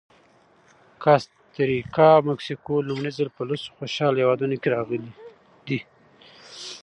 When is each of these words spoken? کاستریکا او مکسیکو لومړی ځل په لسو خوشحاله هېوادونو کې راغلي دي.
کاستریکا 1.03 2.07
او 2.17 2.21
مکسیکو 2.29 2.75
لومړی 2.87 3.11
ځل 3.17 3.29
په 3.35 3.41
لسو 3.49 3.69
خوشحاله 3.77 4.17
هېوادونو 4.21 4.55
کې 4.61 4.67
راغلي 4.75 5.11
دي. 5.67 5.79